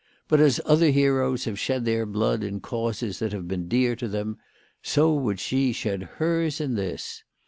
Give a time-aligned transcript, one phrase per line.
[0.27, 4.07] But, as other heroes have shed their blood in causes that have been dear to
[4.07, 4.39] them,
[4.81, 7.21] so would she shed hers in this.